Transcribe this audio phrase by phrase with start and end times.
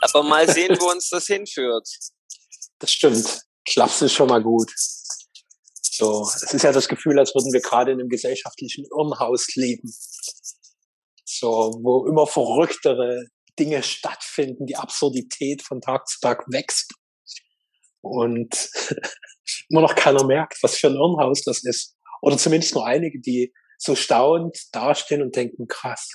[0.00, 1.88] Aber mal sehen, wo uns das hinführt.
[2.78, 3.40] Das stimmt.
[3.68, 4.70] Schlaps ist schon mal gut.
[5.96, 9.90] So, es ist ja das Gefühl, als würden wir gerade in einem gesellschaftlichen Irrenhaus leben.
[11.24, 13.24] So, wo immer verrücktere
[13.58, 16.92] Dinge stattfinden, die Absurdität von Tag zu Tag wächst.
[18.02, 18.54] Und
[19.70, 21.96] immer noch keiner merkt, was für ein Irrenhaus das ist.
[22.20, 26.10] Oder zumindest nur einige, die so staunend dastehen und denken, krass,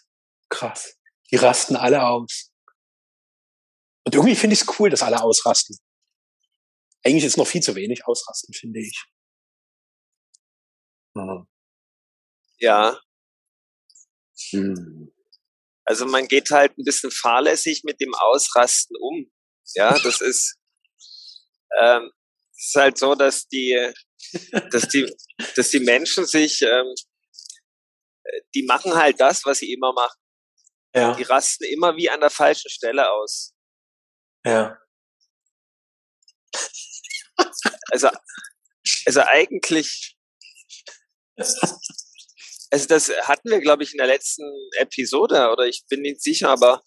[0.50, 0.96] krass,
[1.32, 2.52] die rasten alle aus.
[4.05, 5.77] Und irgendwie finde ich es cool, dass alle ausrasten.
[7.03, 9.05] Eigentlich ist noch viel zu wenig ausrasten, finde ich.
[11.13, 11.48] Mhm.
[12.59, 12.99] Ja.
[14.52, 15.12] Hm.
[15.84, 19.31] Also man geht halt ein bisschen fahrlässig mit dem Ausrasten um.
[19.73, 20.58] Ja, das ist,
[21.80, 22.11] ähm,
[22.55, 23.91] ist halt so, dass die,
[24.72, 25.11] dass die,
[25.55, 26.94] dass die Menschen sich, ähm,
[28.53, 30.20] die machen halt das, was sie immer machen.
[30.94, 31.16] Ja.
[31.16, 33.54] Die rasten immer wie an der falschen Stelle aus.
[34.45, 34.77] Ja.
[37.92, 38.09] Also,
[39.06, 40.17] also eigentlich,
[41.38, 44.44] also das hatten wir, glaube ich, in der letzten
[44.78, 46.81] Episode, oder ich bin nicht sicher, aber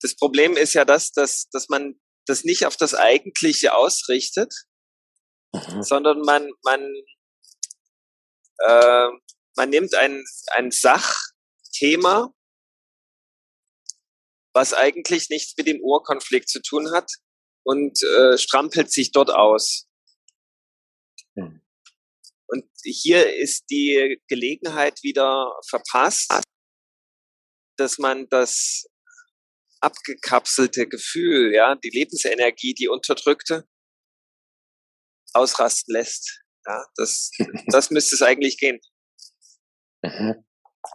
[0.00, 4.54] das Problem ist ja das, dass, dass man das nicht auf das Eigentliche ausrichtet,
[5.52, 5.82] mhm.
[5.82, 6.80] sondern man, man,
[8.58, 9.08] äh,
[9.56, 12.32] man nimmt ein, ein Sachthema,
[14.58, 17.08] was eigentlich nichts mit dem Urkonflikt zu tun hat
[17.64, 19.86] und äh, strampelt sich dort aus.
[21.36, 21.62] Mhm.
[22.48, 26.40] Und hier ist die Gelegenheit wieder verpasst,
[27.76, 28.86] dass man das
[29.80, 33.64] abgekapselte Gefühl, ja, die Lebensenergie, die unterdrückte,
[35.34, 36.42] ausrasten lässt.
[36.66, 37.30] Ja, das,
[37.68, 38.80] das müsste es eigentlich gehen.
[40.02, 40.44] Mhm.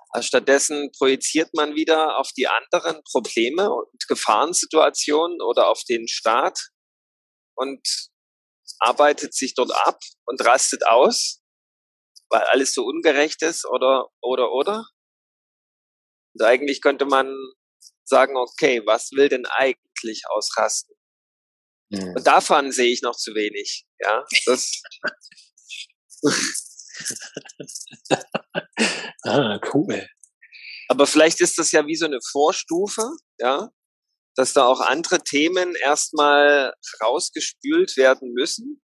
[0.10, 6.60] Also stattdessen projiziert man wieder auf die anderen Probleme und Gefahrensituationen oder auf den Staat
[7.56, 7.82] und
[8.80, 11.44] arbeitet sich dort ab und rastet aus
[12.34, 14.88] weil alles so ungerecht ist oder, oder, oder.
[16.34, 17.32] Und eigentlich könnte man
[18.04, 20.96] sagen, okay, was will denn eigentlich ausrasten?
[21.90, 22.16] Mhm.
[22.18, 23.86] Und davon sehe ich noch zu wenig.
[24.00, 24.82] Ja, das.
[29.24, 30.08] ah, cool.
[30.90, 33.10] Aber vielleicht ist das ja wie so eine Vorstufe,
[33.40, 33.70] ja,
[34.36, 38.82] dass da auch andere Themen erstmal rausgespült werden müssen,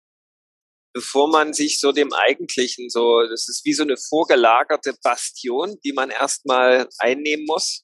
[0.93, 5.93] bevor man sich so dem eigentlichen so, das ist wie so eine vorgelagerte Bastion, die
[5.93, 7.83] man erstmal einnehmen muss,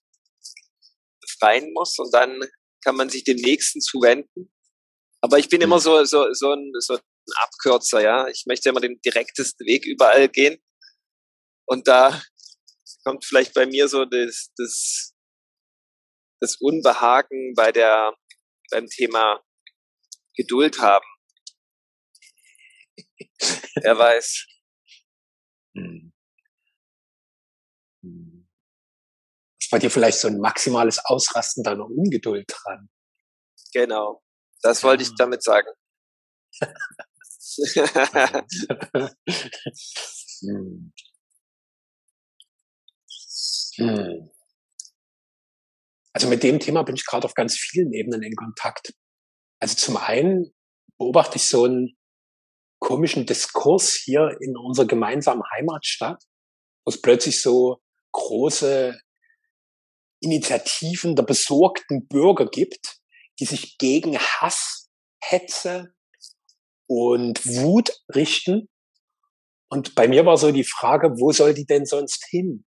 [1.21, 2.39] befreien muss und dann
[2.83, 4.51] kann man sich dem nächsten zuwenden.
[5.21, 5.81] Aber ich bin immer mhm.
[5.81, 6.99] so, so, so ein, so ein
[7.35, 8.27] Abkürzer, ja.
[8.27, 10.61] Ich möchte immer den direktesten Weg überall gehen.
[11.65, 12.21] Und da
[13.03, 15.13] kommt vielleicht bei mir so das, das,
[16.39, 18.15] das Unbehagen bei der,
[18.71, 19.41] beim Thema
[20.35, 21.05] Geduld haben.
[23.81, 24.45] Wer weiß.
[25.75, 26.13] Hm.
[28.03, 28.47] Hm.
[29.59, 32.89] Ist bei dir vielleicht so ein maximales Ausrasten deiner Ungeduld dran?
[33.73, 34.21] Genau.
[34.61, 35.69] Das wollte ich damit sagen.
[40.41, 40.93] hm.
[43.75, 44.29] Hm.
[46.13, 48.93] Also mit dem Thema bin ich gerade auf ganz vielen Ebenen in Kontakt.
[49.59, 50.53] Also zum einen
[50.97, 51.97] beobachte ich so ein
[52.79, 56.21] komischen Diskurs hier in unserer gemeinsamen Heimatstadt,
[56.85, 57.81] wo es plötzlich so
[58.11, 58.99] große
[60.21, 62.99] Initiativen der besorgten Bürger gibt,
[63.39, 64.89] die sich gegen Hass,
[65.21, 65.93] Hetze
[66.93, 68.69] und Wut richten.
[69.69, 72.65] Und bei mir war so die Frage, wo soll die denn sonst hin?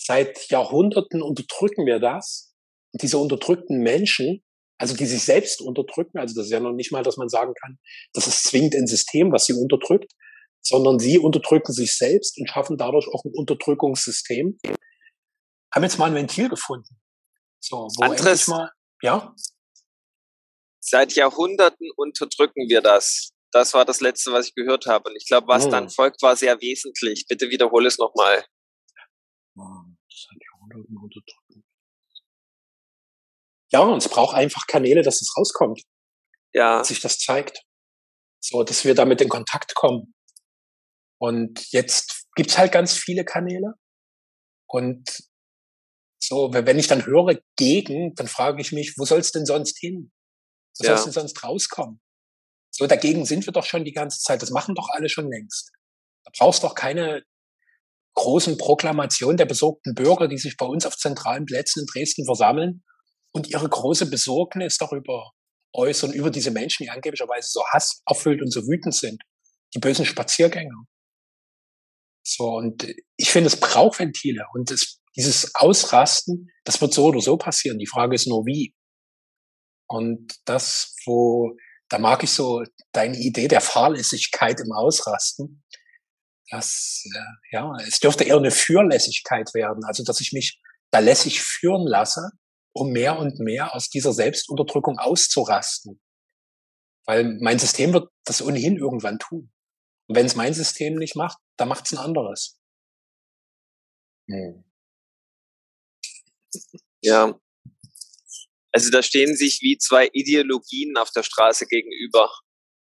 [0.00, 2.54] Seit Jahrhunderten unterdrücken wir das.
[2.92, 4.42] Und diese unterdrückten Menschen
[4.78, 6.18] also die sich selbst unterdrücken.
[6.18, 7.78] Also das ist ja noch nicht mal, dass man sagen kann,
[8.12, 10.12] das ist zwingend ein System, was sie unterdrückt,
[10.62, 14.58] sondern sie unterdrücken sich selbst und schaffen dadurch auch ein Unterdrückungssystem.
[15.74, 17.00] Haben jetzt mal ein Ventil gefunden.
[17.60, 18.70] So, wo Andres, mal,
[19.02, 19.34] ja?
[20.88, 23.30] Seit Jahrhunderten unterdrücken wir das.
[23.52, 25.10] Das war das Letzte, was ich gehört habe.
[25.10, 25.70] Und ich glaube, was hm.
[25.70, 27.26] dann folgt, war sehr wesentlich.
[27.28, 28.44] Bitte wiederhole es nochmal.
[29.54, 31.64] Seit Jahrhunderten unterdrücken
[33.70, 35.82] ja, und es braucht einfach Kanäle, dass es rauskommt.
[36.54, 36.78] Ja.
[36.78, 37.62] Dass sich das zeigt.
[38.40, 40.14] So, dass wir damit in Kontakt kommen.
[41.20, 43.74] Und jetzt gibt's halt ganz viele Kanäle.
[44.66, 45.08] Und
[46.20, 49.78] so, wenn ich dann höre gegen, dann frage ich mich, wo soll es denn sonst
[49.78, 50.12] hin?
[50.78, 50.96] Wo ja.
[50.96, 52.00] soll denn sonst rauskommen?
[52.70, 54.42] So, dagegen sind wir doch schon die ganze Zeit.
[54.42, 55.72] Das machen doch alle schon längst.
[56.24, 57.22] Da brauchst doch keine
[58.14, 62.84] großen Proklamationen der besorgten Bürger, die sich bei uns auf zentralen Plätzen in Dresden versammeln
[63.32, 65.32] und ihre große Besorgnis darüber
[65.72, 69.22] äußern, über diese Menschen, die angeblicherweise so hasserfüllt und so wütend sind,
[69.74, 70.84] die bösen Spaziergänger.
[72.24, 72.86] So, und
[73.16, 77.78] ich finde, es braucht Ventile und es, dieses Ausrasten, das wird so oder so passieren.
[77.78, 78.74] Die Frage ist nur wie.
[79.88, 81.56] Und das, wo,
[81.88, 82.62] da mag ich so
[82.92, 85.64] deine Idee der Fahrlässigkeit im Ausrasten.
[86.50, 89.84] Das, äh, ja, es dürfte eher eine Fürlässigkeit werden.
[89.84, 92.30] Also, dass ich mich da lässig führen lasse,
[92.72, 96.00] um mehr und mehr aus dieser Selbstunterdrückung auszurasten.
[97.06, 99.50] Weil mein System wird das ohnehin irgendwann tun.
[100.08, 102.58] Und wenn es mein System nicht macht, dann macht es ein anderes.
[104.28, 104.64] Hm.
[107.00, 107.38] Ja.
[108.72, 112.30] Also da stehen sich wie zwei Ideologien auf der Straße gegenüber.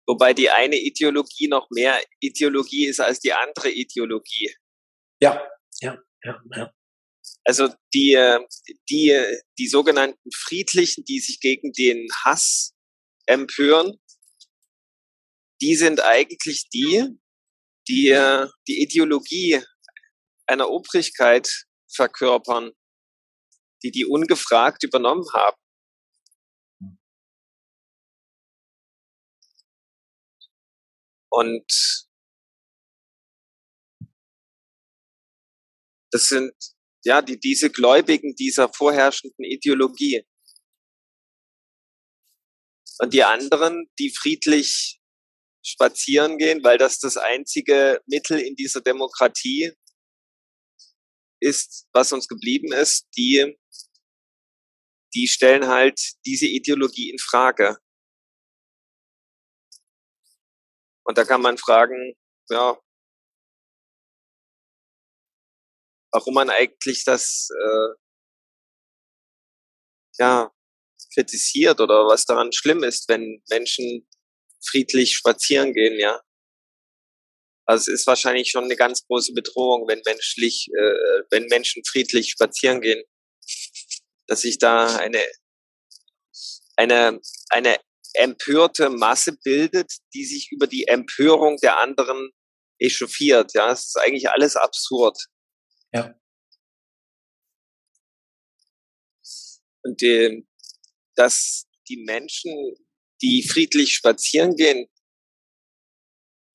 [0.06, 4.55] Wobei die eine Ideologie noch mehr Ideologie ist als die andere Ideologie.
[5.20, 5.46] Ja,
[5.81, 6.73] ja, ja, ja.
[7.44, 8.19] Also die,
[8.88, 9.20] die,
[9.58, 12.75] die sogenannten Friedlichen, die sich gegen den Hass
[13.26, 13.99] empören,
[15.61, 17.19] die sind eigentlich die,
[17.88, 19.62] die die Ideologie
[20.46, 22.72] einer Obrigkeit verkörpern,
[23.82, 25.56] die die ungefragt übernommen haben.
[31.36, 31.66] Und
[36.10, 36.54] das sind
[37.04, 40.24] ja, die, diese Gläubigen dieser vorherrschenden Ideologie.
[42.98, 44.98] Und die anderen, die friedlich
[45.62, 49.72] spazieren gehen, weil das das einzige Mittel in dieser Demokratie
[51.40, 53.58] ist, was uns geblieben ist, die,
[55.14, 57.76] die stellen halt diese Ideologie in Frage.
[61.06, 62.14] Und da kann man fragen,
[62.50, 62.76] ja,
[66.12, 67.94] warum man eigentlich das äh,
[70.19, 70.50] ja
[71.14, 74.08] kritisiert oder was daran schlimm ist, wenn Menschen
[74.64, 76.20] friedlich spazieren gehen, ja.
[77.69, 82.31] Also es ist wahrscheinlich schon eine ganz große Bedrohung, wenn menschlich, äh, wenn Menschen friedlich
[82.31, 83.03] spazieren gehen,
[84.26, 85.23] dass sich da eine
[86.76, 87.20] eine
[87.50, 87.79] eine
[88.16, 92.30] empörte Masse bildet, die sich über die Empörung der anderen
[92.78, 93.52] echauffiert.
[93.54, 95.18] Ja, es ist eigentlich alles absurd.
[95.92, 96.14] Ja.
[99.82, 100.46] Und die,
[101.14, 102.52] dass die Menschen,
[103.22, 104.88] die friedlich spazieren gehen,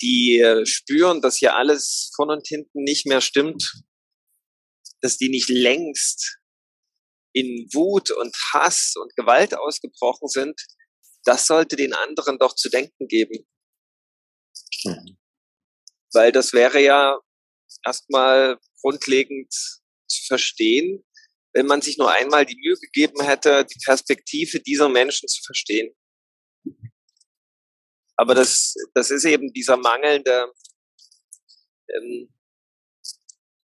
[0.02, 3.84] die äh, spüren, dass hier alles von und hinten nicht mehr stimmt,
[5.02, 6.40] dass die nicht längst
[7.34, 10.60] in Wut und Hass und Gewalt ausgebrochen sind,
[11.24, 13.48] das sollte den anderen doch zu denken geben.
[14.86, 15.18] Mhm.
[16.14, 17.20] Weil das wäre ja
[17.86, 19.54] erstmal grundlegend
[20.08, 21.04] zu verstehen,
[21.54, 25.94] wenn man sich nur einmal die Mühe gegeben hätte, die Perspektive dieser Menschen zu verstehen.
[28.16, 30.52] Aber das, das ist eben dieser mangelnde,
[31.90, 32.34] ähm,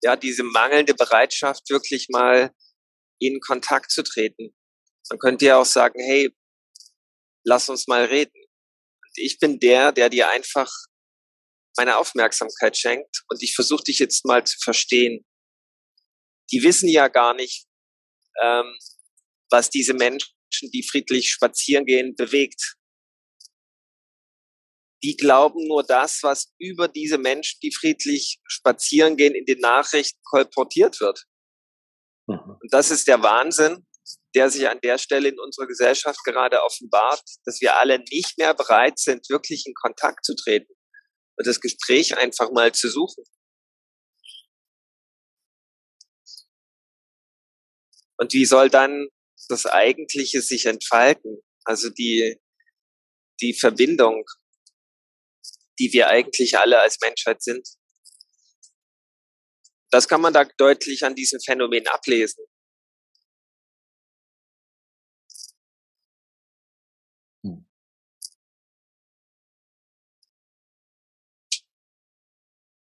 [0.01, 2.51] ja, diese mangelnde Bereitschaft, wirklich mal
[3.19, 4.55] in Kontakt zu treten.
[5.09, 6.33] Man könnte ja auch sagen, hey,
[7.47, 8.35] lass uns mal reden.
[8.35, 10.69] Und ich bin der, der dir einfach
[11.77, 15.25] meine Aufmerksamkeit schenkt und ich versuche dich jetzt mal zu verstehen.
[16.51, 17.65] Die wissen ja gar nicht,
[18.41, 18.77] ähm,
[19.49, 20.33] was diese Menschen,
[20.73, 22.75] die friedlich spazieren gehen, bewegt.
[25.03, 30.19] Die glauben nur das, was über diese Menschen, die friedlich spazieren gehen, in den Nachrichten
[30.23, 31.23] kolportiert wird.
[32.27, 32.57] Mhm.
[32.61, 33.86] Und das ist der Wahnsinn,
[34.37, 38.53] der sich an der Stelle in unserer Gesellschaft gerade offenbart, dass wir alle nicht mehr
[38.53, 40.71] bereit sind, wirklich in Kontakt zu treten
[41.37, 43.23] und das Gespräch einfach mal zu suchen.
[48.19, 49.07] Und wie soll dann
[49.49, 51.41] das Eigentliche sich entfalten?
[51.63, 52.39] Also die,
[53.41, 54.23] die Verbindung,
[55.79, 57.67] die wir eigentlich alle als Menschheit sind.
[59.89, 62.45] Das kann man da deutlich an diesem Phänomen ablesen.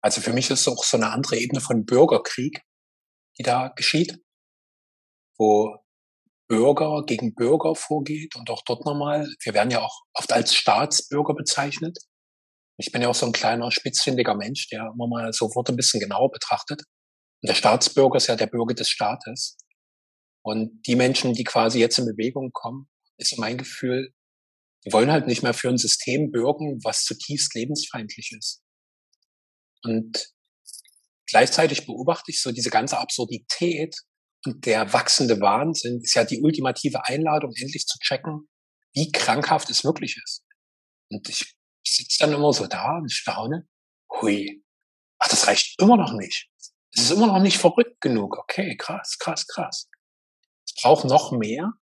[0.05, 2.61] Also für mich ist es auch so eine andere Ebene von Bürgerkrieg,
[3.39, 4.19] die da geschieht,
[5.39, 5.79] wo
[6.47, 11.33] Bürger gegen Bürger vorgeht und auch dort nochmal, wir werden ja auch oft als Staatsbürger
[11.33, 11.97] bezeichnet.
[12.77, 15.77] Ich bin ja auch so ein kleiner, spitzfindiger Mensch, der immer mal so Worte ein
[15.77, 16.83] bisschen genauer betrachtet.
[17.41, 19.57] Und der Staatsbürger ist ja der Bürger des Staates.
[20.43, 24.13] Und die Menschen, die quasi jetzt in Bewegung kommen, ist mein Gefühl,
[24.85, 28.64] die wollen halt nicht mehr für ein System bürgen, was zutiefst lebensfeindlich ist.
[29.85, 30.33] Und
[31.27, 33.97] gleichzeitig beobachte ich so diese ganze Absurdität
[34.47, 38.49] Und der wachsende Wahnsinn ist ja die ultimative Einladung, endlich zu checken,
[38.93, 40.45] wie krankhaft es wirklich ist.
[41.11, 41.55] Und ich
[41.87, 43.67] sitze dann immer so da und staune,
[44.11, 44.63] hui,
[45.19, 46.51] ach, das reicht immer noch nicht.
[46.95, 48.37] Es ist immer noch nicht verrückt genug.
[48.39, 49.89] Okay, krass, krass, krass.
[50.67, 51.73] Es braucht noch mehr,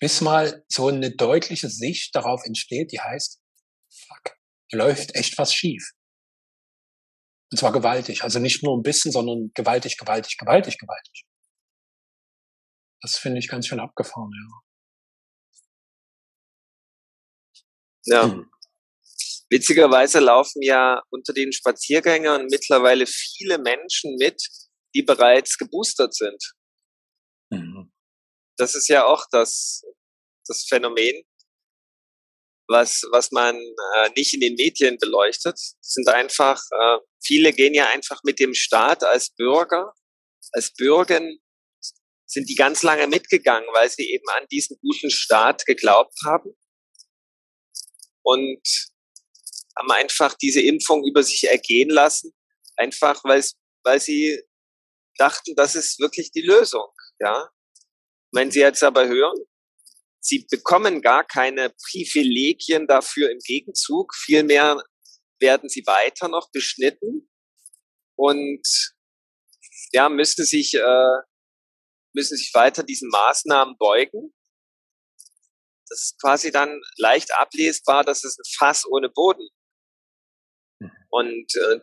[0.00, 3.40] bis mal so eine deutliche Sicht darauf entsteht, die heißt,
[3.90, 4.36] fuck,
[4.72, 5.92] läuft echt was schief.
[7.52, 8.24] Und zwar gewaltig.
[8.24, 11.26] Also nicht nur ein bisschen, sondern gewaltig, gewaltig, gewaltig, gewaltig.
[13.02, 14.62] Das finde ich ganz schön abgefahren, ja.
[18.04, 18.22] Ja.
[18.32, 18.50] Hm.
[19.50, 24.42] Witzigerweise laufen ja unter den Spaziergängern mittlerweile viele Menschen mit,
[24.94, 26.42] die bereits geboostert sind.
[27.50, 27.92] Mhm.
[28.56, 29.82] Das ist ja auch das,
[30.46, 31.22] das Phänomen,
[32.68, 35.58] was, was man äh, nicht in den Medien beleuchtet.
[35.80, 39.92] Sind einfach, äh, viele gehen ja einfach mit dem Staat als Bürger,
[40.52, 41.38] als Bürgen,
[42.26, 46.56] sind die ganz lange mitgegangen, weil sie eben an diesen guten Staat geglaubt haben
[48.22, 48.62] und
[49.76, 52.32] haben einfach diese Impfung über sich ergehen lassen,
[52.76, 53.44] einfach weil,
[53.84, 54.42] weil sie
[55.18, 56.88] dachten, das ist wirklich die Lösung,
[57.18, 57.50] ja.
[58.34, 59.36] Wenn Sie jetzt aber hören,
[60.24, 64.14] Sie bekommen gar keine Privilegien dafür im Gegenzug.
[64.14, 64.80] Vielmehr
[65.40, 67.28] werden sie weiter noch beschnitten
[68.16, 68.62] und
[69.90, 71.16] ja, müssen sich, äh,
[72.14, 74.32] müssen sich weiter diesen Maßnahmen beugen.
[75.88, 79.48] Das ist quasi dann leicht ablesbar, das ist ein Fass ohne Boden.
[80.78, 80.90] Mhm.
[81.10, 81.80] Und äh,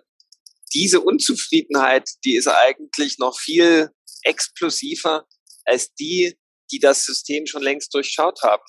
[0.73, 3.91] diese Unzufriedenheit, die ist eigentlich noch viel
[4.23, 5.27] explosiver
[5.65, 6.39] als die,
[6.71, 8.63] die das System schon längst durchschaut haben.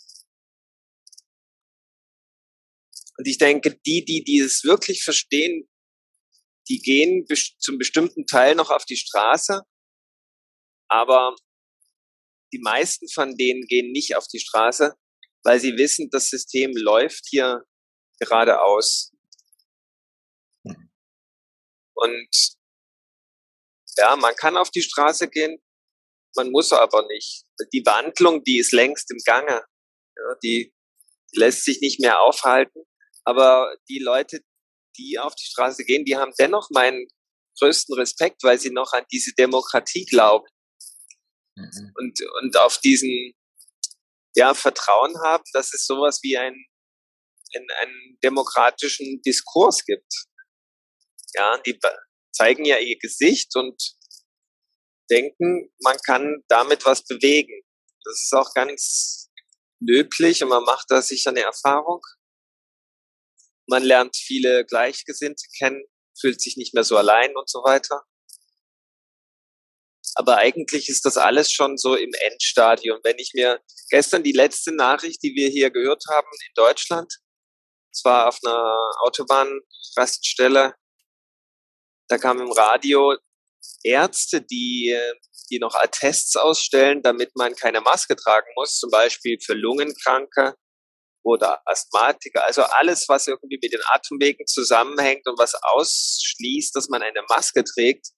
[3.18, 5.68] Und ich denke, die, die, die es wirklich verstehen,
[6.68, 7.26] die gehen
[7.58, 9.62] zum bestimmten Teil noch auf die Straße,
[10.88, 11.36] aber
[12.52, 14.96] die meisten von denen gehen nicht auf die Straße,
[15.44, 17.64] weil sie wissen, das System läuft hier
[18.18, 19.12] geradeaus.
[20.64, 20.90] Mhm.
[21.94, 22.56] Und
[23.96, 25.60] ja, man kann auf die Straße gehen,
[26.36, 27.44] man muss aber nicht.
[27.72, 29.64] Die Wandlung, die ist längst im Gange.
[30.16, 30.72] Ja, die,
[31.32, 32.82] die lässt sich nicht mehr aufhalten.
[33.24, 34.40] Aber die Leute,
[34.98, 37.06] die auf die Straße gehen, die haben dennoch meinen
[37.58, 40.46] größten Respekt, weil sie noch an diese Demokratie glauben.
[41.56, 41.92] Mhm.
[41.96, 43.34] Und, und auf diesen
[44.34, 46.54] ja, Vertrauen haben, dass es sowas wie ein,
[47.54, 50.12] ein, einen demokratischen Diskurs gibt.
[51.34, 51.78] Ja, die
[52.32, 53.76] zeigen ja ihr Gesicht und
[55.10, 57.62] denken, man kann damit was bewegen.
[58.04, 59.30] Das ist auch ganz
[59.80, 62.00] löblich und man macht da sicher eine Erfahrung.
[63.66, 65.84] Man lernt viele Gleichgesinnte kennen,
[66.18, 68.04] fühlt sich nicht mehr so allein und so weiter.
[70.14, 72.98] Aber eigentlich ist das alles schon so im Endstadium.
[73.04, 77.12] Wenn ich mir gestern die letzte Nachricht, die wir hier gehört haben in Deutschland,
[77.92, 80.74] zwar auf einer Autobahnraststelle,
[82.08, 83.16] da kam im Radio,
[83.82, 84.96] Ärzte, die,
[85.50, 90.54] die noch Attests ausstellen, damit man keine Maske tragen muss, zum Beispiel für Lungenkranke
[91.22, 92.44] oder Asthmatiker.
[92.44, 97.64] Also alles, was irgendwie mit den Atemwegen zusammenhängt und was ausschließt, dass man eine Maske
[97.64, 98.08] trägt,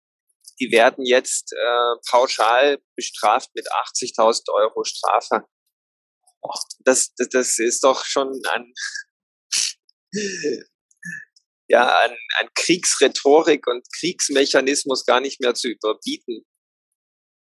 [0.61, 5.44] die werden jetzt äh, pauschal bestraft mit 80.000 Euro Strafe.
[6.84, 8.72] Das, das, das ist doch schon ein
[11.73, 16.45] ja, an, an Kriegsrhetorik und Kriegsmechanismus gar nicht mehr zu überbieten.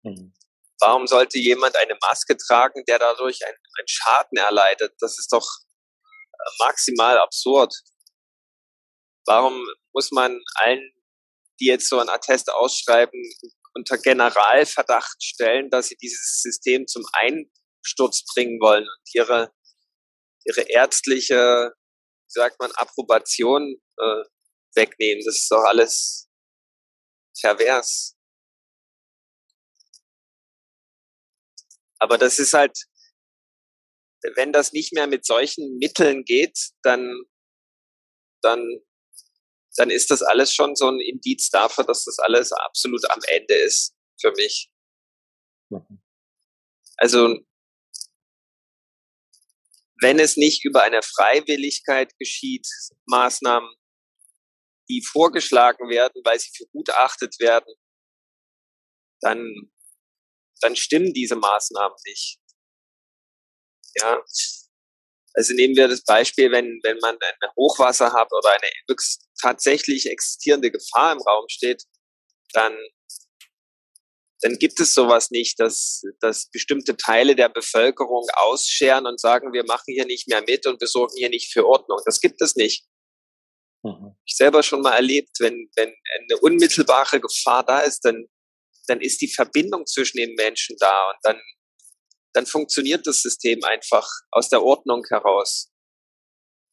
[0.04, 0.36] Mhm.
[0.80, 4.94] Warum sollte jemand eine Maske tragen, der dadurch einen, einen Schaden erleidet?
[5.00, 5.48] Das ist doch
[5.82, 7.74] äh, maximal absurd.
[9.26, 10.92] Warum muss man allen,
[11.60, 13.20] die jetzt so ein Attest ausschreiben,
[13.74, 19.52] unter Generalverdacht stellen, dass sie dieses System zum Einsturz bringen wollen und ihre,
[20.46, 21.74] ihre ärztliche
[22.30, 24.24] wie sagt man, Approbation äh,
[24.76, 25.24] wegnehmen.
[25.26, 26.30] Das ist doch alles
[27.42, 28.16] pervers.
[32.00, 32.78] Aber das ist halt,
[34.36, 37.24] wenn das nicht mehr mit solchen Mitteln geht, dann,
[38.42, 38.80] dann,
[39.76, 43.56] dann ist das alles schon so ein Indiz dafür, dass das alles absolut am Ende
[43.56, 44.72] ist für mich.
[45.70, 46.02] Mhm.
[46.98, 47.38] Also
[50.02, 52.68] wenn es nicht über eine Freiwilligkeit geschieht,
[53.06, 53.70] Maßnahmen,
[54.90, 57.74] die vorgeschlagen werden, weil sie für gut erachtet werden,
[59.22, 59.72] dann,
[60.62, 62.40] dann stimmen diese Maßnahmen nicht.
[63.96, 64.24] Ja.
[65.34, 68.96] Also nehmen wir das Beispiel, wenn, wenn man ein Hochwasser hat oder eine
[69.42, 71.84] tatsächlich existierende Gefahr im Raum steht,
[72.54, 72.76] dann,
[74.42, 79.64] dann gibt es sowas nicht, dass, dass bestimmte Teile der Bevölkerung ausscheren und sagen, wir
[79.66, 82.00] machen hier nicht mehr mit und wir sorgen hier nicht für Ordnung.
[82.06, 82.86] Das gibt es nicht.
[83.84, 84.16] Mhm.
[84.26, 88.26] Ich selber schon mal erlebt, wenn, wenn eine unmittelbare Gefahr da ist, dann,
[88.88, 91.42] dann ist die Verbindung zwischen den Menschen da und dann,
[92.34, 95.72] dann funktioniert das System einfach aus der Ordnung heraus.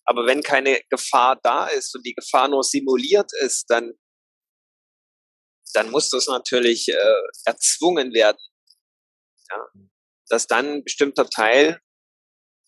[0.05, 3.93] Aber wenn keine Gefahr da ist und die Gefahr nur simuliert ist, dann,
[5.75, 8.39] dann muss das natürlich äh, erzwungen werden.
[9.51, 9.67] Ja?
[10.29, 11.81] Dass dann ein bestimmter Teil,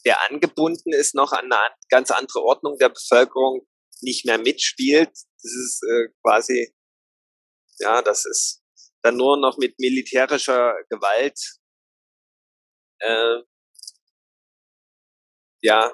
[0.04, 3.66] der angebunden ist, noch an eine ganz andere Ordnung der Bevölkerung
[4.02, 5.11] nicht mehr mitspielt.
[5.11, 6.75] Das ist äh, quasi,
[7.78, 8.62] ja, das ist
[9.02, 11.38] dann nur noch mit militärischer Gewalt
[13.00, 13.43] äh,
[15.62, 15.93] ja,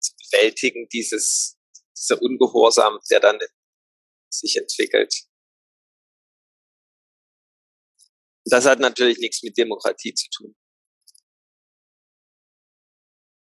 [0.00, 1.58] zu bewältigen, dieses,
[1.96, 3.38] dieser Ungehorsam, der dann
[4.30, 5.14] sich entwickelt.
[8.44, 10.56] Das hat natürlich nichts mit Demokratie zu tun.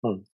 [0.04, 0.35] Hm.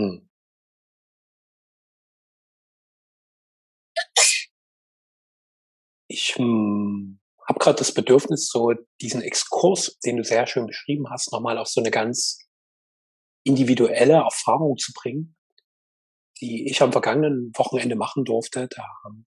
[0.00, 0.28] Hm.
[6.08, 11.32] Ich hm, habe gerade das Bedürfnis, so diesen Exkurs, den du sehr schön beschrieben hast,
[11.32, 12.38] nochmal auf so eine ganz
[13.44, 15.36] individuelle Erfahrung zu bringen
[16.40, 18.68] die ich am vergangenen Wochenende machen durfte.
[18.68, 19.26] Da haben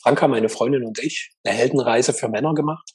[0.00, 2.94] Franka, meine Freundin und ich eine Heldenreise für Männer gemacht.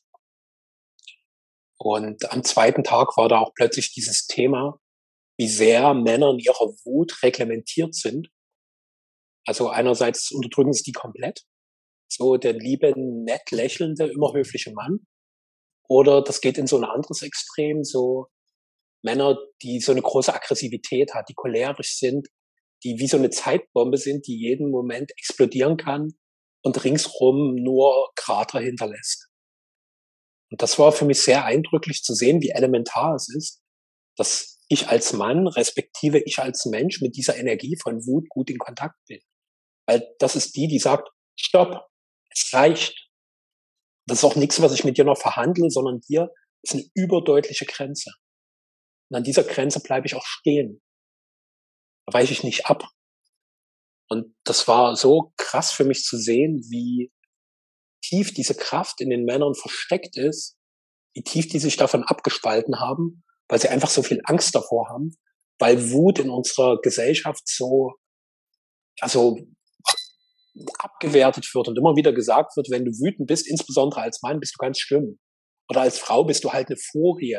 [1.78, 4.80] Und am zweiten Tag war da auch plötzlich dieses Thema,
[5.38, 8.30] wie sehr Männer in ihrer Wut reglementiert sind.
[9.46, 11.44] Also einerseits unterdrücken sie die komplett.
[12.08, 15.00] So der liebe, nett lächelnde, immer höfliche Mann.
[15.88, 18.28] Oder das geht in so ein anderes Extrem, so
[19.04, 22.28] Männer, die so eine große Aggressivität hat, die cholerisch sind,
[22.84, 26.14] die wie so eine Zeitbombe sind, die jeden Moment explodieren kann
[26.64, 29.28] und ringsrum nur Krater hinterlässt.
[30.52, 33.62] Und das war für mich sehr eindrücklich zu sehen, wie elementar es ist,
[34.18, 38.58] dass ich als Mann, respektive ich als Mensch mit dieser Energie von Wut gut in
[38.58, 39.20] Kontakt bin.
[39.88, 41.88] Weil das ist die, die sagt, stopp,
[42.30, 43.10] es reicht.
[44.08, 46.30] Das ist auch nichts, was ich mit dir noch verhandle, sondern hier
[46.64, 48.12] ist eine überdeutliche Grenze.
[49.10, 50.82] Und an dieser Grenze bleibe ich auch stehen
[52.14, 52.88] weiche ich nicht ab.
[54.10, 57.12] Und das war so krass für mich zu sehen, wie
[58.04, 60.58] tief diese Kraft in den Männern versteckt ist,
[61.14, 65.12] wie tief die sich davon abgespalten haben, weil sie einfach so viel Angst davor haben,
[65.60, 67.92] weil Wut in unserer Gesellschaft so,
[69.00, 69.38] also
[70.80, 74.56] abgewertet wird und immer wieder gesagt wird, wenn du wütend bist, insbesondere als Mann, bist
[74.56, 75.20] du ganz schlimm.
[75.70, 77.38] Oder als Frau bist du halt eine Furie.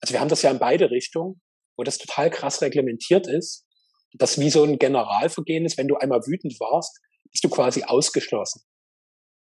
[0.00, 1.40] Also wir haben das ja in beide Richtungen,
[1.76, 3.64] wo das total krass reglementiert ist
[4.14, 8.62] das wie so ein Generalvergehen ist, wenn du einmal wütend warst, bist du quasi ausgeschlossen.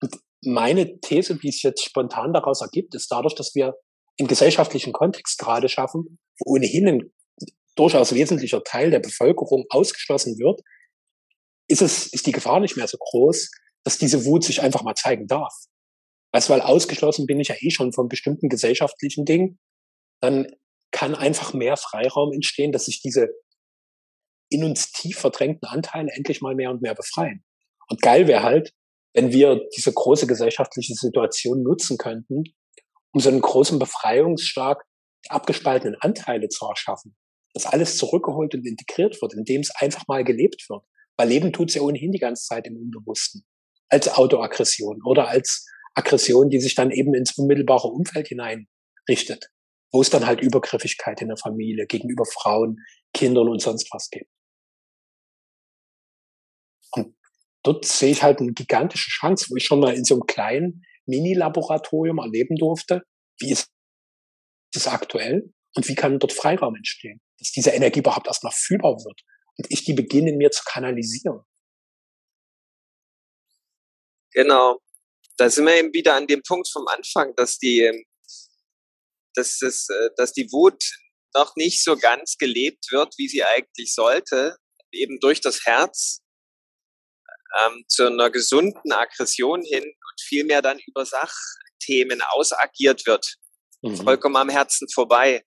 [0.01, 3.73] Und meine These, wie es jetzt spontan daraus ergibt, ist dadurch, dass wir
[4.21, 7.13] im gesellschaftlichen Kontext gerade schaffen, wo ohnehin ein
[7.75, 10.61] durchaus wesentlicher Teil der Bevölkerung ausgeschlossen wird,
[11.67, 13.49] ist es, ist die Gefahr nicht mehr so groß,
[13.83, 15.53] dass diese Wut sich einfach mal zeigen darf.
[16.33, 19.59] Weißt du, weil ausgeschlossen bin ich ja eh schon von bestimmten gesellschaftlichen Dingen,
[20.19, 20.47] dann
[20.91, 23.29] kann einfach mehr Freiraum entstehen, dass sich diese
[24.49, 27.43] in uns tief verdrängten Anteile endlich mal mehr und mehr befreien.
[27.89, 28.71] Und geil wäre halt,
[29.13, 32.43] wenn wir diese große gesellschaftliche Situation nutzen könnten,
[33.13, 34.83] um so einen großen Befreiungsschlag
[35.25, 37.15] der abgespaltenen Anteile zu erschaffen.
[37.53, 40.83] Dass alles zurückgeholt und integriert wird, indem es einfach mal gelebt wird.
[41.17, 43.45] Weil Leben tut es ja ohnehin die ganze Zeit im Unbewussten.
[43.89, 49.49] Als Autoaggression oder als Aggression, die sich dann eben ins unmittelbare Umfeld hineinrichtet.
[49.91, 52.77] Wo es dann halt Übergriffigkeit in der Familie gegenüber Frauen,
[53.13, 54.29] Kindern und sonst was gibt.
[56.91, 57.15] Und
[57.63, 60.85] dort sehe ich halt eine gigantische Chance, wo ich schon mal in so einem kleinen
[61.11, 63.03] Mini-Laboratorium erleben durfte,
[63.39, 63.69] wie ist
[64.73, 65.53] es aktuell?
[65.75, 69.21] Und wie kann dort Freiraum entstehen, dass diese Energie überhaupt erst mal fühlbar wird.
[69.57, 71.41] Und ich die beginne in mir zu kanalisieren.
[74.33, 74.79] Genau.
[75.37, 78.05] Da sind wir eben wieder an dem Punkt vom Anfang, dass die,
[79.33, 80.83] dass, das, äh, dass die Wut
[81.33, 84.57] noch nicht so ganz gelebt wird, wie sie eigentlich sollte,
[84.91, 86.21] eben durch das Herz
[87.59, 89.93] ähm, zu einer gesunden Aggression hin
[90.31, 93.35] vielmehr dann über Sachthemen ausagiert wird.
[93.81, 93.97] Mhm.
[93.97, 95.43] Vollkommen am Herzen vorbei.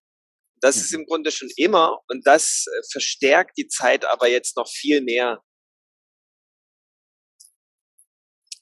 [0.60, 0.82] Das mhm.
[0.82, 5.00] ist im Grunde schon immer und das äh, verstärkt die Zeit aber jetzt noch viel
[5.00, 5.42] mehr.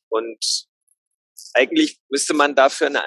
[0.08, 0.66] Und
[1.54, 3.02] eigentlich müsste man dafür eine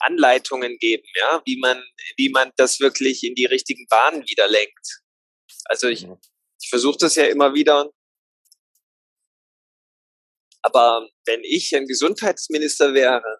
[0.00, 1.82] Anleitungen geben, ja, wie man,
[2.16, 5.00] wie man das wirklich in die richtigen Bahnen wieder lenkt.
[5.64, 6.18] Also ich, mhm.
[6.60, 7.90] ich versuche das ja immer wieder
[10.66, 13.38] Aber wenn ich ein Gesundheitsminister wäre,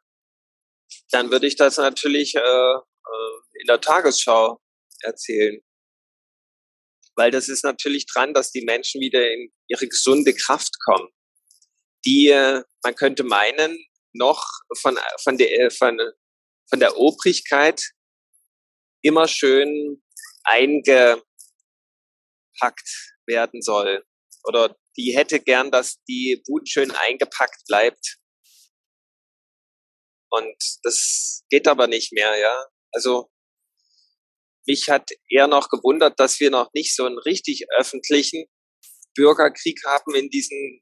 [1.11, 4.61] dann würde ich das natürlich äh, äh, in der Tagesschau
[5.01, 5.61] erzählen.
[7.17, 11.09] Weil das ist natürlich dran, dass die Menschen wieder in ihre gesunde Kraft kommen.
[12.05, 13.77] Die, äh, man könnte meinen,
[14.13, 14.47] noch
[14.79, 15.99] von, von, der, von,
[16.71, 17.83] von der Obrigkeit
[19.03, 20.01] immer schön
[20.45, 21.25] eingepackt
[23.27, 24.07] werden soll.
[24.47, 28.19] Oder die hätte gern, dass die Wut schön eingepackt bleibt.
[30.31, 32.67] Und das geht aber nicht mehr, ja.
[32.93, 33.29] Also
[34.67, 38.47] mich hat eher noch gewundert, dass wir noch nicht so einen richtig öffentlichen
[39.15, 40.81] Bürgerkrieg haben in diesen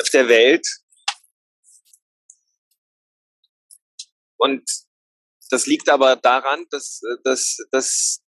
[0.00, 0.66] auf der Welt.
[4.38, 4.68] Und
[5.50, 8.22] das liegt aber daran, dass, dass, dass,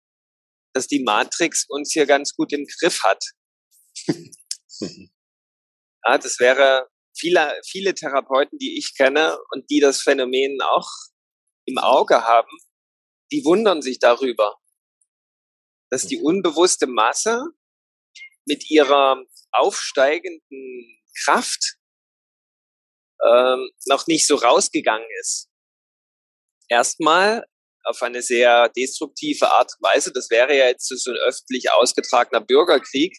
[0.74, 3.24] dass die Matrix uns hier ganz gut im Griff hat.
[6.07, 10.88] ja, das wäre viele, viele Therapeuten, die ich kenne und die das Phänomen auch
[11.66, 12.57] im Auge haben,
[13.31, 14.57] die wundern sich darüber,
[15.90, 17.45] dass die unbewusste Masse
[18.47, 21.77] mit ihrer aufsteigenden Kraft
[23.25, 25.49] ähm, noch nicht so rausgegangen ist.
[26.68, 27.47] Erstmal
[27.85, 30.12] auf eine sehr destruktive Art und Weise.
[30.12, 33.18] Das wäre ja jetzt so ein öffentlich ausgetragener Bürgerkrieg.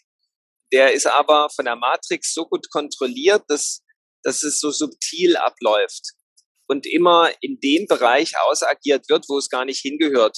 [0.74, 3.84] Der ist aber von der Matrix so gut kontrolliert, dass,
[4.24, 6.02] dass es so subtil abläuft
[6.66, 10.36] und immer in dem Bereich ausagiert wird, wo es gar nicht hingehört.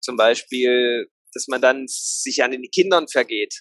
[0.00, 3.52] Zum Beispiel, dass man dann sich an den Kindern vergeht.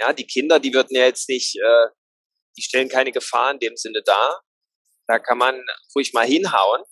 [0.00, 1.88] Ja, die Kinder, die würden ja jetzt nicht, äh,
[2.56, 4.42] die stellen keine Gefahr in dem Sinne dar.
[5.06, 5.62] Da kann man
[5.94, 6.82] ruhig mal hinhauen.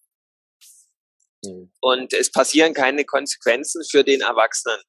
[1.42, 1.72] Mhm.
[1.80, 4.82] Und es passieren keine Konsequenzen für den Erwachsenen.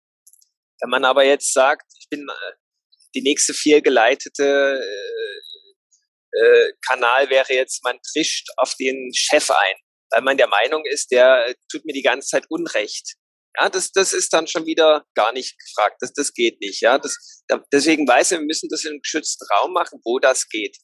[0.82, 2.54] Wenn man aber jetzt sagt, ich bin äh,
[3.16, 5.48] die nächste fehlgeleitete äh,
[6.38, 9.76] äh, Kanal wäre jetzt, man trischt auf den Chef ein,
[10.12, 13.16] weil man der Meinung ist, der tut mir die ganze Zeit Unrecht.
[13.60, 15.98] Ja, das, das ist dann schon wieder gar nicht gefragt.
[16.02, 16.82] Das, das geht nicht.
[16.82, 20.48] Ja, das, deswegen weiß ich, wir müssen das in einem geschützten Raum machen, wo das
[20.48, 20.78] geht.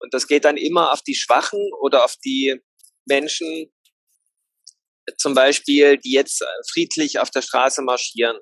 [0.00, 2.58] Und das geht dann immer auf die Schwachen oder auf die
[3.06, 3.70] Menschen,
[5.18, 8.38] zum Beispiel, die jetzt friedlich auf der Straße marschieren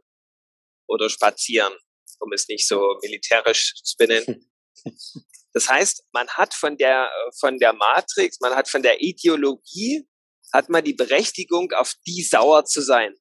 [0.89, 1.73] oder spazieren,
[2.21, 4.51] um es nicht so militärisch zu benennen.
[5.53, 10.07] Das heißt, man hat von der, von der Matrix, man hat von der Ideologie,
[10.53, 13.15] hat man die Berechtigung, auf die sauer zu sein.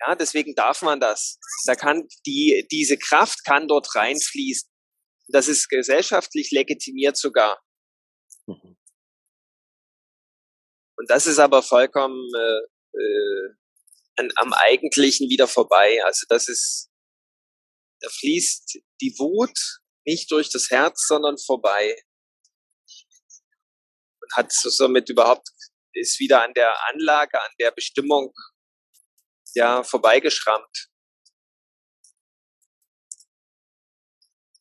[0.00, 1.38] Ja, deswegen darf man das.
[1.64, 4.68] Da kann die, diese Kraft kann dort reinfließen.
[5.28, 7.58] Das ist gesellschaftlich legitimiert sogar.
[8.46, 8.76] Mhm.
[10.96, 13.54] Und das ist aber vollkommen äh, äh,
[14.16, 16.00] an, am Eigentlichen wieder vorbei.
[16.04, 16.90] Also das ist,
[18.00, 19.58] da fließt die Wut
[20.04, 21.96] nicht durch das Herz, sondern vorbei.
[24.20, 25.48] Und hat somit überhaupt,
[25.92, 28.32] ist wieder an der Anlage, an der Bestimmung
[29.54, 30.88] ja vorbeigeschrammt.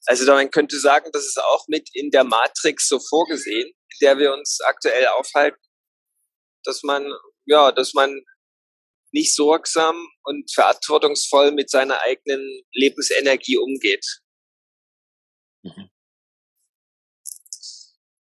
[0.05, 4.17] Also man könnte sagen, das ist auch mit in der Matrix so vorgesehen, in der
[4.17, 5.61] wir uns aktuell aufhalten,
[6.63, 7.11] dass man,
[7.45, 8.23] ja, dass man
[9.11, 14.05] nicht sorgsam und verantwortungsvoll mit seiner eigenen Lebensenergie umgeht.
[15.63, 15.89] Mhm.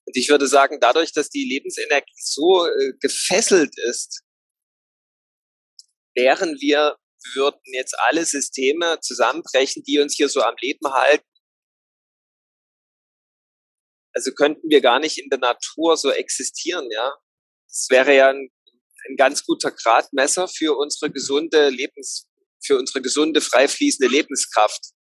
[0.09, 4.23] Und ich würde sagen, dadurch, dass die Lebensenergie so äh, gefesselt ist,
[6.15, 6.97] wären wir,
[7.35, 11.27] würden jetzt alle Systeme zusammenbrechen, die uns hier so am Leben halten.
[14.15, 17.15] Also könnten wir gar nicht in der Natur so existieren, ja.
[17.69, 18.51] Das wäre ja ein,
[19.09, 22.29] ein ganz guter Gradmesser für unsere gesunde Lebens,
[22.65, 24.93] für unsere gesunde, frei fließende Lebenskraft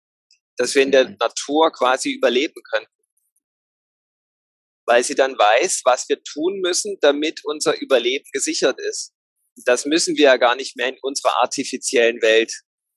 [0.58, 1.18] dass wir in der mhm.
[1.20, 2.92] Natur quasi überleben könnten.
[4.86, 9.14] Weil sie dann weiß, was wir tun müssen, damit unser Überleben gesichert ist.
[9.66, 12.52] Das müssen wir ja gar nicht mehr in unserer artifiziellen Welt.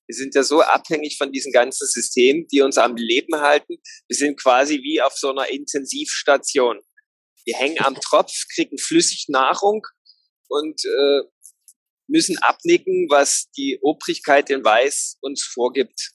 [0.06, 3.76] Wir sind ja so abhängig von diesen ganzen Systemen, die uns am Leben halten.
[4.08, 6.80] Wir sind quasi wie auf so einer Intensivstation.
[7.44, 9.82] Wir hängen am Tropf, kriegen flüssig Nahrung
[10.50, 11.22] und äh,
[12.08, 16.10] müssen abnicken, was die Obrigkeit in Weiß uns vorgibt.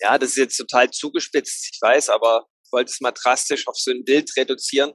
[0.00, 3.76] Ja, das ist jetzt total zugespitzt, ich weiß, aber ich wollte es mal drastisch auf
[3.76, 4.94] so ein Bild reduzieren.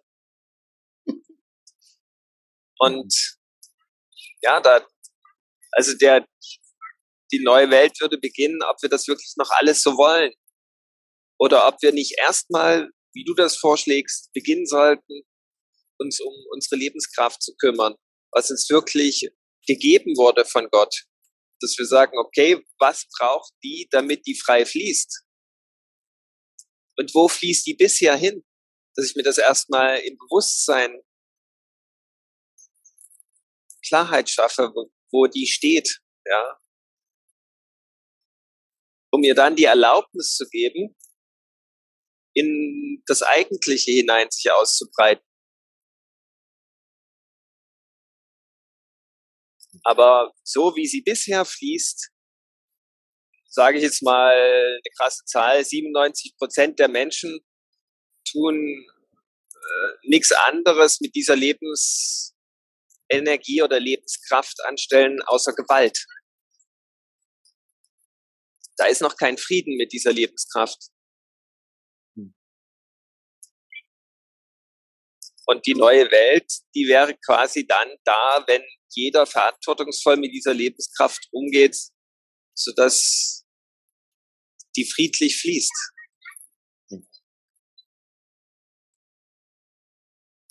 [2.80, 3.38] Und
[4.42, 4.86] ja, da,
[5.72, 6.28] also der,
[7.32, 10.34] die neue Welt würde beginnen, ob wir das wirklich noch alles so wollen.
[11.38, 15.24] Oder ob wir nicht erstmal, wie du das vorschlägst, beginnen sollten,
[16.00, 17.96] uns um unsere Lebenskraft zu kümmern,
[18.32, 19.30] was uns wirklich
[19.68, 20.94] gegeben wurde von Gott
[21.62, 25.24] dass wir sagen, okay, was braucht die, damit die frei fließt?
[26.98, 28.44] Und wo fließt die bisher hin?
[28.96, 31.02] dass ich mir das erstmal im Bewusstsein
[33.86, 34.74] Klarheit schaffe,
[35.12, 36.60] wo, die steht, ja.
[39.12, 40.96] Um mir dann die Erlaubnis zu geben,
[42.34, 45.26] in das Eigentliche hinein sich auszubreiten.
[49.86, 52.10] Aber so wie sie bisher fließt,
[53.48, 57.40] sage ich jetzt mal eine krasse Zahl, 97 Prozent der Menschen
[58.30, 62.34] tun äh, nichts anderes mit dieser Lebensenergie
[63.62, 66.04] oder Lebenskraft anstellen, außer Gewalt.
[68.78, 70.90] Da ist noch kein Frieden mit dieser Lebenskraft.
[75.48, 78.64] Und die neue Welt, die wäre quasi dann da, wenn
[78.96, 81.78] jeder verantwortungsvoll mit dieser Lebenskraft umgeht,
[82.56, 83.46] sodass
[84.76, 85.74] die friedlich fließt.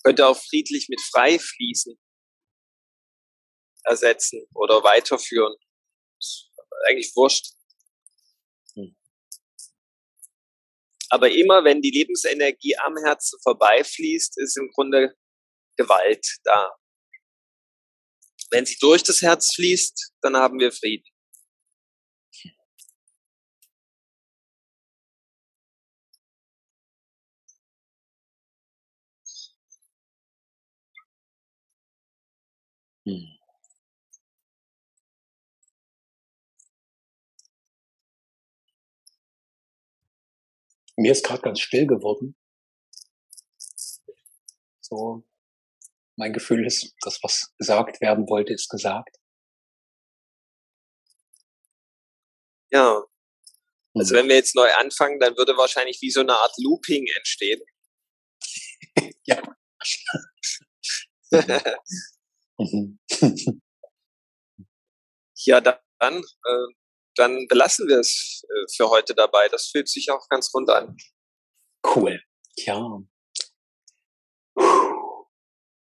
[0.02, 1.98] Könnte auch friedlich mit frei fließen
[3.84, 5.54] ersetzen oder weiterführen.
[6.18, 6.50] Ist
[6.88, 7.54] eigentlich wurscht.
[11.10, 15.14] Aber immer wenn die Lebensenergie am Herzen vorbeifließt, ist im Grunde
[15.76, 16.76] Gewalt da.
[18.54, 21.10] Wenn sie durch das Herz fließt, dann haben wir Frieden.
[33.04, 33.38] Hm.
[40.96, 42.36] Mir ist gerade ganz still geworden.
[44.80, 45.24] So,
[46.16, 49.16] mein Gefühl ist, das, was gesagt werden wollte, ist gesagt.
[52.70, 53.02] Ja.
[53.94, 54.18] Also hm.
[54.18, 57.60] wenn wir jetzt neu anfangen, dann würde wahrscheinlich wie so eine Art Looping entstehen.
[59.24, 59.42] ja.
[62.56, 63.00] Mhm.
[65.44, 66.66] ja, dann, äh,
[67.16, 69.48] dann belassen wir es äh, für heute dabei.
[69.48, 70.96] Das fühlt sich auch ganz rund an.
[71.84, 72.22] Cool.
[72.58, 73.00] Ja.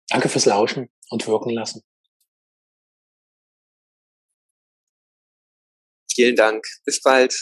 [0.08, 1.82] Danke fürs Lauschen und wirken lassen.
[6.12, 6.64] Vielen Dank.
[6.84, 7.32] Bis bald.